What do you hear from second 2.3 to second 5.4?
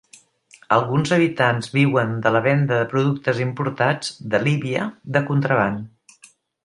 la venda de productes importats de Líbia de